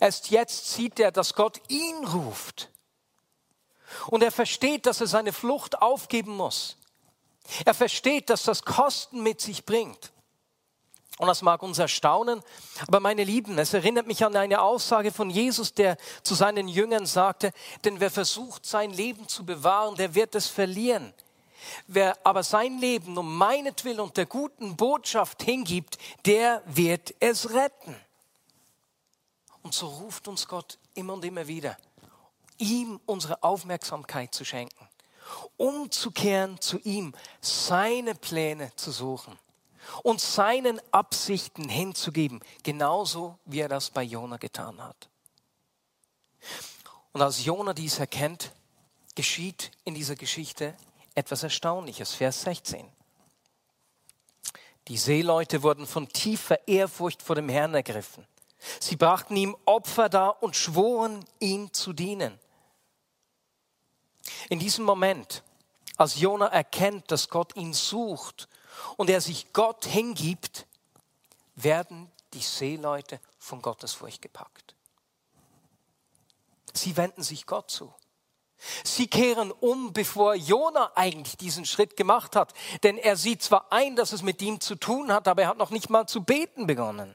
Erst 0.00 0.30
jetzt 0.30 0.72
sieht 0.72 0.98
er, 0.98 1.12
dass 1.12 1.34
Gott 1.34 1.60
ihn 1.68 2.04
ruft. 2.06 2.70
Und 4.08 4.22
er 4.22 4.32
versteht, 4.32 4.86
dass 4.86 5.00
er 5.00 5.06
seine 5.06 5.32
Flucht 5.32 5.80
aufgeben 5.80 6.36
muss. 6.36 6.76
Er 7.64 7.74
versteht, 7.74 8.28
dass 8.28 8.42
das 8.42 8.64
Kosten 8.64 9.22
mit 9.22 9.40
sich 9.40 9.64
bringt. 9.64 10.12
Und 11.18 11.26
das 11.26 11.42
mag 11.42 11.62
uns 11.64 11.80
erstaunen, 11.80 12.40
aber 12.86 13.00
meine 13.00 13.24
Lieben, 13.24 13.58
es 13.58 13.74
erinnert 13.74 14.06
mich 14.06 14.24
an 14.24 14.36
eine 14.36 14.62
Aussage 14.62 15.10
von 15.10 15.30
Jesus, 15.30 15.74
der 15.74 15.96
zu 16.22 16.36
seinen 16.36 16.68
Jüngern 16.68 17.06
sagte, 17.06 17.52
denn 17.84 17.98
wer 17.98 18.10
versucht, 18.10 18.64
sein 18.64 18.92
Leben 18.92 19.26
zu 19.26 19.44
bewahren, 19.44 19.96
der 19.96 20.14
wird 20.14 20.36
es 20.36 20.46
verlieren. 20.46 21.12
Wer 21.88 22.16
aber 22.24 22.44
sein 22.44 22.78
Leben 22.78 23.18
um 23.18 23.36
meinetwillen 23.36 23.98
und 23.98 24.16
der 24.16 24.26
guten 24.26 24.76
Botschaft 24.76 25.42
hingibt, 25.42 25.98
der 26.24 26.62
wird 26.66 27.12
es 27.18 27.50
retten. 27.52 27.96
Und 29.62 29.74
so 29.74 29.88
ruft 29.88 30.28
uns 30.28 30.46
Gott 30.46 30.78
immer 30.94 31.14
und 31.14 31.24
immer 31.24 31.48
wieder, 31.48 31.76
ihm 32.58 33.00
unsere 33.06 33.42
Aufmerksamkeit 33.42 34.32
zu 34.32 34.44
schenken, 34.44 34.88
umzukehren 35.56 36.60
zu 36.60 36.78
ihm, 36.78 37.12
seine 37.40 38.14
Pläne 38.14 38.70
zu 38.76 38.92
suchen 38.92 39.36
und 40.02 40.20
seinen 40.20 40.80
Absichten 40.92 41.68
hinzugeben, 41.68 42.40
genauso 42.62 43.38
wie 43.44 43.60
er 43.60 43.68
das 43.68 43.90
bei 43.90 44.02
Jona 44.02 44.36
getan 44.36 44.82
hat. 44.82 45.08
Und 47.12 47.22
als 47.22 47.44
Jona 47.44 47.74
dies 47.74 47.98
erkennt, 47.98 48.52
geschieht 49.14 49.70
in 49.84 49.94
dieser 49.94 50.14
Geschichte 50.14 50.76
etwas 51.14 51.42
Erstaunliches. 51.42 52.14
Vers 52.14 52.42
16. 52.42 52.88
Die 54.86 54.96
Seeleute 54.96 55.62
wurden 55.62 55.86
von 55.86 56.08
tiefer 56.08 56.66
Ehrfurcht 56.66 57.22
vor 57.22 57.36
dem 57.36 57.48
Herrn 57.48 57.74
ergriffen. 57.74 58.26
Sie 58.80 58.96
brachten 58.96 59.36
ihm 59.36 59.56
Opfer 59.64 60.08
dar 60.08 60.42
und 60.42 60.56
schworen 60.56 61.24
ihm 61.40 61.72
zu 61.72 61.92
dienen. 61.92 62.38
In 64.48 64.58
diesem 64.58 64.84
Moment, 64.84 65.42
als 65.96 66.18
Jona 66.18 66.46
erkennt, 66.46 67.10
dass 67.10 67.28
Gott 67.28 67.56
ihn 67.56 67.72
sucht 67.72 68.48
und 68.96 69.10
er 69.10 69.20
sich 69.20 69.52
Gott 69.52 69.84
hingibt, 69.84 70.66
werden 71.54 72.10
die 72.34 72.40
Seeleute 72.40 73.20
von 73.38 73.62
Gottesfurcht 73.62 74.22
gepackt. 74.22 74.74
Sie 76.72 76.96
wenden 76.96 77.22
sich 77.22 77.46
Gott 77.46 77.70
zu. 77.70 77.92
Sie 78.84 79.06
kehren 79.06 79.52
um, 79.52 79.92
bevor 79.92 80.34
Jona 80.34 80.92
eigentlich 80.96 81.36
diesen 81.36 81.64
Schritt 81.64 81.96
gemacht 81.96 82.34
hat. 82.34 82.54
Denn 82.82 82.98
er 82.98 83.16
sieht 83.16 83.42
zwar 83.42 83.72
ein, 83.72 83.94
dass 83.96 84.12
es 84.12 84.22
mit 84.22 84.42
ihm 84.42 84.60
zu 84.60 84.74
tun 84.74 85.12
hat, 85.12 85.28
aber 85.28 85.42
er 85.42 85.48
hat 85.48 85.58
noch 85.58 85.70
nicht 85.70 85.90
mal 85.90 86.06
zu 86.06 86.22
beten 86.22 86.66
begonnen. 86.66 87.14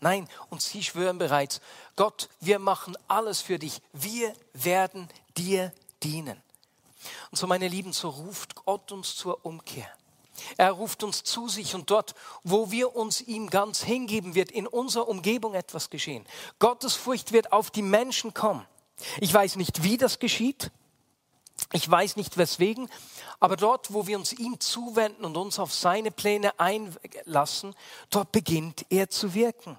Nein, 0.00 0.28
und 0.48 0.62
sie 0.62 0.82
schwören 0.82 1.18
bereits, 1.18 1.60
Gott, 1.94 2.28
wir 2.40 2.58
machen 2.58 2.96
alles 3.06 3.40
für 3.40 3.58
dich. 3.58 3.82
Wir 3.92 4.32
werden 4.52 5.08
dir 5.36 5.72
dienen. 6.02 6.42
Und 7.30 7.38
so, 7.38 7.46
meine 7.46 7.68
Lieben, 7.68 7.92
so 7.92 8.08
ruft 8.08 8.54
Gott 8.54 8.92
uns 8.92 9.14
zur 9.14 9.44
Umkehr. 9.44 9.88
Er 10.56 10.72
ruft 10.72 11.02
uns 11.02 11.22
zu 11.22 11.48
sich 11.48 11.74
und 11.74 11.90
dort, 11.90 12.14
wo 12.42 12.70
wir 12.70 12.96
uns 12.96 13.20
ihm 13.20 13.50
ganz 13.50 13.82
hingeben, 13.82 14.34
wird 14.34 14.50
in 14.50 14.66
unserer 14.66 15.08
Umgebung 15.08 15.54
etwas 15.54 15.90
geschehen. 15.90 16.26
Gottes 16.58 16.94
Furcht 16.94 17.32
wird 17.32 17.52
auf 17.52 17.70
die 17.70 17.82
Menschen 17.82 18.34
kommen. 18.34 18.66
Ich 19.20 19.32
weiß 19.32 19.56
nicht, 19.56 19.82
wie 19.82 19.96
das 19.96 20.18
geschieht. 20.18 20.70
Ich 21.72 21.88
weiß 21.88 22.16
nicht 22.16 22.36
weswegen, 22.38 22.88
aber 23.38 23.56
dort, 23.56 23.92
wo 23.92 24.06
wir 24.06 24.18
uns 24.18 24.32
ihm 24.32 24.58
zuwenden 24.60 25.24
und 25.24 25.36
uns 25.36 25.58
auf 25.58 25.74
seine 25.74 26.10
Pläne 26.10 26.58
einlassen, 26.58 27.74
dort 28.08 28.32
beginnt 28.32 28.86
er 28.88 29.10
zu 29.10 29.34
wirken. 29.34 29.78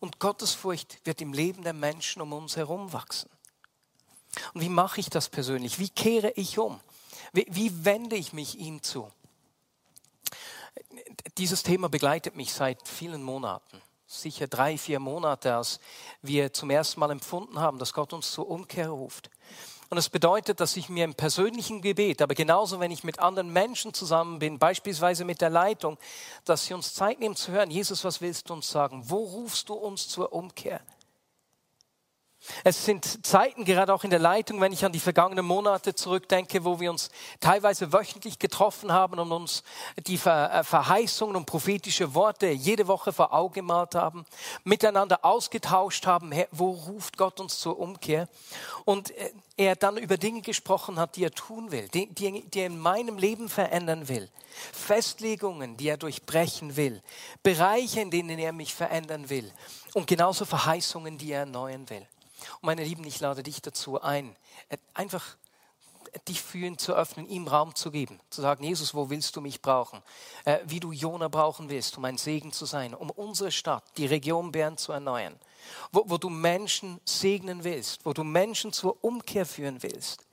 Und 0.00 0.18
Gottes 0.18 0.52
Furcht 0.52 0.98
wird 1.04 1.20
im 1.20 1.32
Leben 1.32 1.62
der 1.62 1.72
Menschen 1.72 2.22
um 2.22 2.32
uns 2.32 2.56
herum 2.56 2.92
wachsen. 2.92 3.30
Und 4.54 4.60
wie 4.60 4.68
mache 4.68 5.00
ich 5.00 5.08
das 5.08 5.28
persönlich? 5.28 5.78
Wie 5.78 5.88
kehre 5.88 6.32
ich 6.32 6.58
um? 6.58 6.80
Wie, 7.32 7.46
wie 7.50 7.84
wende 7.84 8.16
ich 8.16 8.32
mich 8.32 8.58
ihm 8.58 8.82
zu? 8.82 9.10
Dieses 11.38 11.62
Thema 11.62 11.88
begleitet 11.88 12.36
mich 12.36 12.52
seit 12.52 12.86
vielen 12.86 13.22
Monaten. 13.22 13.80
Sicher 14.06 14.46
drei, 14.46 14.78
vier 14.78 15.00
Monate, 15.00 15.54
als 15.56 15.80
wir 16.22 16.52
zum 16.52 16.70
ersten 16.70 17.00
Mal 17.00 17.10
empfunden 17.10 17.58
haben, 17.58 17.78
dass 17.78 17.92
Gott 17.92 18.12
uns 18.12 18.30
zur 18.30 18.48
Umkehr 18.48 18.88
ruft. 18.88 19.30
Und 19.88 19.96
das 19.96 20.08
bedeutet, 20.08 20.60
dass 20.60 20.76
ich 20.76 20.88
mir 20.88 21.04
im 21.04 21.14
persönlichen 21.14 21.80
Gebet, 21.80 22.20
aber 22.20 22.34
genauso 22.34 22.80
wenn 22.80 22.90
ich 22.90 23.04
mit 23.04 23.20
anderen 23.20 23.52
Menschen 23.52 23.94
zusammen 23.94 24.40
bin, 24.40 24.58
beispielsweise 24.58 25.24
mit 25.24 25.40
der 25.40 25.50
Leitung, 25.50 25.96
dass 26.44 26.66
sie 26.66 26.74
uns 26.74 26.94
Zeit 26.94 27.20
nehmen 27.20 27.36
zu 27.36 27.52
hören, 27.52 27.70
Jesus, 27.70 28.04
was 28.04 28.20
willst 28.20 28.50
du 28.50 28.54
uns 28.54 28.68
sagen? 28.68 29.02
Wo 29.04 29.18
rufst 29.18 29.68
du 29.68 29.74
uns 29.74 30.08
zur 30.08 30.32
Umkehr? 30.32 30.80
Es 32.64 32.84
sind 32.84 33.26
Zeiten, 33.26 33.64
gerade 33.64 33.92
auch 33.92 34.04
in 34.04 34.10
der 34.10 34.18
Leitung, 34.18 34.60
wenn 34.60 34.72
ich 34.72 34.84
an 34.84 34.92
die 34.92 35.00
vergangenen 35.00 35.44
Monate 35.44 35.94
zurückdenke, 35.94 36.64
wo 36.64 36.80
wir 36.80 36.90
uns 36.90 37.10
teilweise 37.40 37.92
wöchentlich 37.92 38.38
getroffen 38.38 38.92
haben 38.92 39.18
und 39.18 39.32
uns 39.32 39.62
die 40.06 40.14
äh, 40.14 40.64
Verheißungen 40.64 41.36
und 41.36 41.46
prophetische 41.46 42.14
Worte 42.14 42.48
jede 42.48 42.86
Woche 42.88 43.12
vor 43.12 43.32
Augen 43.32 43.54
gemalt 43.54 43.94
haben, 43.94 44.24
miteinander 44.64 45.24
ausgetauscht 45.24 46.06
haben, 46.06 46.32
wo 46.50 46.70
ruft 46.70 47.16
Gott 47.16 47.40
uns 47.40 47.58
zur 47.58 47.78
Umkehr? 47.78 48.28
Und 48.84 49.10
äh, 49.12 49.32
er 49.56 49.74
dann 49.74 49.96
über 49.96 50.18
Dinge 50.18 50.42
gesprochen 50.42 50.98
hat, 50.98 51.16
die 51.16 51.24
er 51.24 51.30
tun 51.30 51.72
will, 51.72 51.88
die, 51.88 52.06
die, 52.06 52.42
die 52.42 52.60
er 52.60 52.66
in 52.66 52.78
meinem 52.78 53.16
Leben 53.16 53.48
verändern 53.48 54.08
will. 54.08 54.28
Festlegungen, 54.72 55.76
die 55.76 55.88
er 55.88 55.96
durchbrechen 55.96 56.76
will. 56.76 57.02
Bereiche, 57.42 58.00
in 58.00 58.10
denen 58.10 58.38
er 58.38 58.52
mich 58.52 58.74
verändern 58.74 59.30
will. 59.30 59.50
Und 59.94 60.06
genauso 60.06 60.44
Verheißungen, 60.44 61.16
die 61.16 61.32
er 61.32 61.40
erneuern 61.40 61.88
will. 61.88 62.06
Meine 62.66 62.82
Lieben, 62.82 63.04
ich 63.04 63.20
lade 63.20 63.44
dich 63.44 63.62
dazu 63.62 64.02
ein, 64.02 64.34
einfach 64.92 65.36
dich 66.26 66.42
fühlen 66.42 66.78
zu 66.78 66.94
öffnen, 66.94 67.28
ihm 67.28 67.46
Raum 67.46 67.76
zu 67.76 67.92
geben, 67.92 68.18
zu 68.28 68.42
sagen, 68.42 68.64
Jesus, 68.64 68.92
wo 68.92 69.08
willst 69.08 69.36
du 69.36 69.40
mich 69.40 69.62
brauchen? 69.62 70.02
Äh, 70.44 70.58
wie 70.64 70.80
du 70.80 70.90
Jona 70.90 71.28
brauchen 71.28 71.68
willst, 71.68 71.96
um 71.96 72.04
ein 72.04 72.18
Segen 72.18 72.50
zu 72.50 72.66
sein, 72.66 72.92
um 72.92 73.10
unsere 73.10 73.52
Stadt, 73.52 73.84
die 73.98 74.06
Region 74.06 74.50
Bern 74.50 74.76
zu 74.78 74.90
erneuern, 74.90 75.38
wo, 75.92 76.02
wo 76.06 76.18
du 76.18 76.28
Menschen 76.28 77.00
segnen 77.04 77.62
willst, 77.62 78.04
wo 78.04 78.12
du 78.12 78.24
Menschen 78.24 78.72
zur 78.72 78.96
Umkehr 79.04 79.46
führen 79.46 79.84
willst. 79.84 80.26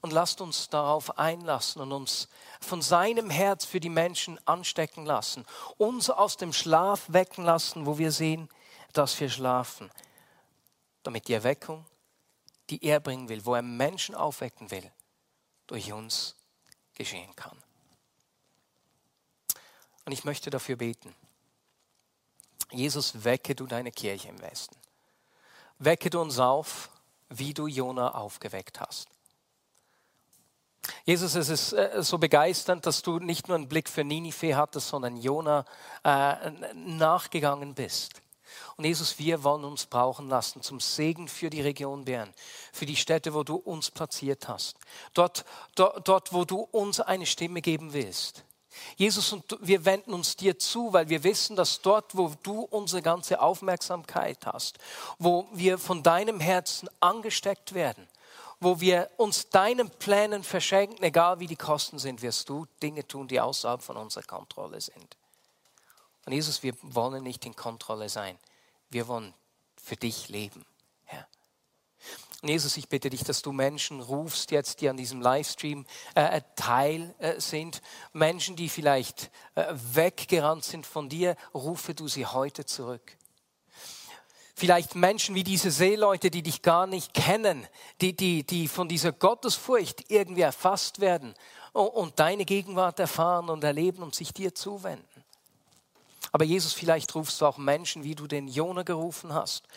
Und 0.00 0.12
lasst 0.12 0.40
uns 0.40 0.68
darauf 0.68 1.18
einlassen 1.18 1.82
und 1.82 1.90
uns 1.90 2.28
von 2.60 2.82
seinem 2.82 3.30
Herz 3.30 3.64
für 3.64 3.80
die 3.80 3.88
Menschen 3.88 4.38
anstecken 4.46 5.06
lassen, 5.06 5.44
uns 5.76 6.08
aus 6.08 6.36
dem 6.36 6.52
Schlaf 6.52 7.06
wecken 7.08 7.44
lassen, 7.44 7.84
wo 7.84 7.98
wir 7.98 8.12
sehen, 8.12 8.48
dass 8.92 9.18
wir 9.18 9.28
schlafen 9.28 9.90
damit 11.04 11.28
die 11.28 11.34
Erweckung, 11.34 11.86
die 12.70 12.84
er 12.84 12.98
bringen 12.98 13.28
will, 13.28 13.44
wo 13.44 13.54
er 13.54 13.62
Menschen 13.62 14.14
aufwecken 14.14 14.70
will, 14.70 14.90
durch 15.66 15.92
uns 15.92 16.34
geschehen 16.94 17.34
kann. 17.36 17.56
Und 20.04 20.12
ich 20.12 20.24
möchte 20.24 20.50
dafür 20.50 20.76
beten. 20.76 21.14
Jesus, 22.70 23.24
wecke 23.24 23.54
du 23.54 23.66
deine 23.66 23.92
Kirche 23.92 24.28
im 24.28 24.40
Westen. 24.40 24.76
Wecke 25.78 26.10
du 26.10 26.20
uns 26.20 26.38
auf, 26.38 26.90
wie 27.28 27.54
du 27.54 27.66
Jona 27.66 28.14
aufgeweckt 28.14 28.80
hast. 28.80 29.08
Jesus, 31.04 31.34
es 31.34 31.48
ist 31.48 31.72
äh, 31.72 32.02
so 32.02 32.18
begeisternd, 32.18 32.84
dass 32.86 33.02
du 33.02 33.18
nicht 33.18 33.48
nur 33.48 33.56
einen 33.56 33.68
Blick 33.68 33.88
für 33.88 34.04
Ninive 34.04 34.56
hattest, 34.56 34.88
sondern 34.88 35.16
Jona 35.16 35.64
äh, 36.02 36.50
nachgegangen 36.74 37.74
bist. 37.74 38.20
Und 38.76 38.84
Jesus, 38.84 39.18
wir 39.18 39.44
wollen 39.44 39.64
uns 39.64 39.86
brauchen 39.86 40.28
lassen 40.28 40.62
zum 40.62 40.80
Segen 40.80 41.28
für 41.28 41.50
die 41.50 41.60
Region 41.60 42.04
Bern, 42.04 42.32
für 42.72 42.86
die 42.86 42.96
Städte, 42.96 43.34
wo 43.34 43.42
du 43.42 43.56
uns 43.56 43.90
platziert 43.90 44.48
hast. 44.48 44.76
Dort, 45.12 45.44
dort, 45.74 46.06
dort 46.08 46.32
wo 46.32 46.44
du 46.44 46.60
uns 46.60 47.00
eine 47.00 47.26
Stimme 47.26 47.60
geben 47.60 47.92
willst. 47.92 48.44
Jesus, 48.96 49.32
und 49.32 49.56
wir 49.60 49.84
wenden 49.84 50.12
uns 50.12 50.36
dir 50.36 50.58
zu, 50.58 50.92
weil 50.92 51.08
wir 51.08 51.22
wissen, 51.22 51.56
dass 51.56 51.80
dort, 51.80 52.16
wo 52.16 52.32
du 52.42 52.62
unsere 52.62 53.02
ganze 53.02 53.40
Aufmerksamkeit 53.40 54.46
hast, 54.46 54.78
wo 55.18 55.46
wir 55.52 55.78
von 55.78 56.02
deinem 56.02 56.40
Herzen 56.40 56.88
angesteckt 57.00 57.74
werden, 57.74 58.08
wo 58.60 58.80
wir 58.80 59.10
uns 59.16 59.50
deinen 59.50 59.90
Plänen 59.90 60.42
verschenken, 60.42 61.02
egal 61.02 61.38
wie 61.40 61.46
die 61.46 61.56
Kosten 61.56 61.98
sind, 61.98 62.22
wirst 62.22 62.48
du 62.48 62.66
Dinge 62.82 63.06
tun, 63.06 63.28
die 63.28 63.40
außerhalb 63.40 63.82
von 63.82 63.96
unserer 63.96 64.24
Kontrolle 64.24 64.80
sind. 64.80 65.16
Und 66.26 66.32
Jesus, 66.32 66.62
wir 66.62 66.74
wollen 66.82 67.22
nicht 67.22 67.44
in 67.46 67.54
Kontrolle 67.54 68.08
sein. 68.08 68.38
Wir 68.90 69.08
wollen 69.08 69.34
für 69.76 69.96
dich 69.96 70.28
leben, 70.28 70.64
Herr. 71.04 71.26
Und 72.42 72.48
Jesus, 72.48 72.76
ich 72.76 72.88
bitte 72.88 73.10
dich, 73.10 73.24
dass 73.24 73.42
du 73.42 73.52
Menschen 73.52 74.00
rufst 74.00 74.50
jetzt, 74.50 74.80
die 74.80 74.88
an 74.88 74.96
diesem 74.96 75.20
Livestream 75.20 75.86
äh, 76.14 76.42
Teil 76.56 77.14
äh, 77.18 77.40
sind. 77.40 77.80
Menschen, 78.12 78.56
die 78.56 78.68
vielleicht 78.68 79.30
äh, 79.54 79.64
weggerannt 79.72 80.64
sind 80.64 80.86
von 80.86 81.08
dir, 81.08 81.36
rufe 81.54 81.94
du 81.94 82.08
sie 82.08 82.26
heute 82.26 82.66
zurück. 82.66 83.16
Vielleicht 84.54 84.94
Menschen 84.94 85.34
wie 85.34 85.42
diese 85.42 85.70
Seeleute, 85.70 86.30
die 86.30 86.42
dich 86.42 86.62
gar 86.62 86.86
nicht 86.86 87.12
kennen, 87.12 87.66
die, 88.00 88.14
die, 88.14 88.44
die 88.44 88.68
von 88.68 88.88
dieser 88.88 89.10
Gottesfurcht 89.12 90.10
irgendwie 90.10 90.42
erfasst 90.42 91.00
werden 91.00 91.34
und, 91.72 91.88
und 91.88 92.20
deine 92.20 92.44
Gegenwart 92.44 93.00
erfahren 93.00 93.50
und 93.50 93.64
erleben 93.64 94.02
und 94.02 94.14
sich 94.14 94.32
dir 94.32 94.54
zuwenden. 94.54 95.13
Aber 96.34 96.44
Jesus, 96.44 96.72
vielleicht 96.72 97.14
rufst 97.14 97.40
du 97.40 97.46
auch 97.46 97.58
Menschen, 97.58 98.02
wie 98.02 98.16
du 98.16 98.26
den 98.26 98.48
Jona 98.48 98.82
gerufen 98.82 99.32
hast. 99.32 99.68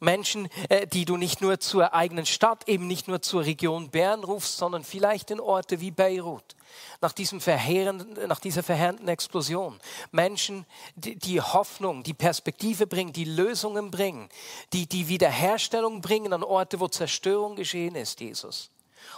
Menschen, 0.00 0.48
äh, 0.70 0.86
die 0.86 1.04
du 1.04 1.18
nicht 1.18 1.42
nur 1.42 1.60
zur 1.60 1.92
eigenen 1.92 2.24
Stadt, 2.24 2.66
eben 2.66 2.86
nicht 2.86 3.08
nur 3.08 3.20
zur 3.20 3.44
Region 3.44 3.90
Bern 3.90 4.24
rufst, 4.24 4.56
sondern 4.56 4.84
vielleicht 4.84 5.30
in 5.30 5.38
Orte 5.38 5.82
wie 5.82 5.90
Beirut. 5.90 6.56
Nach, 7.02 7.12
diesem 7.12 7.42
verheerenden, 7.42 8.26
nach 8.26 8.40
dieser 8.40 8.62
verheerenden 8.62 9.08
Explosion. 9.08 9.78
Menschen, 10.10 10.64
die, 10.96 11.42
Hoffnung, 11.42 12.04
die 12.04 12.14
Perspektive 12.14 12.86
bringen, 12.86 13.12
die 13.12 13.26
Lösungen 13.26 13.90
bringen, 13.90 14.30
die, 14.72 14.86
die 14.86 15.08
Wiederherstellung 15.08 16.00
bringen 16.00 16.32
an 16.32 16.42
Orte, 16.42 16.80
wo 16.80 16.88
Zerstörung 16.88 17.54
geschehen 17.54 17.96
ist, 17.96 18.20
Jesus. 18.20 18.70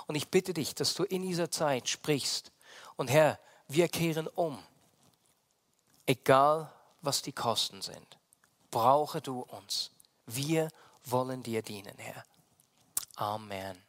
Und 0.09 0.17
ich 0.17 0.27
bitte 0.27 0.55
dich, 0.55 0.75
dass 0.75 0.95
du 0.95 1.05
in 1.05 1.23
dieser 1.23 1.53
Zeit 1.53 1.89
sprichst. 1.89 2.51
Und 2.97 3.13
Herr, 3.13 3.39
wir 3.69 3.87
kehren 3.87 4.27
um. 4.27 4.59
Egal, 6.05 6.73
was 7.03 7.23
die 7.23 7.33
Kosten 7.33 7.83
sind. 7.83 8.19
Brauche 8.71 9.21
du 9.21 9.41
uns. 9.43 9.91
Wir 10.27 10.69
wollen 11.05 11.43
dir 11.43 11.63
dienen, 11.63 11.97
Herr. 11.99 12.25
Amen. 13.17 13.83